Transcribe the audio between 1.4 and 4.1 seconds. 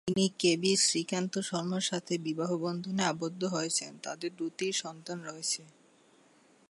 শর্মার সাথে বিবাহবন্ধনে আবদ্ধ হয়েছেন,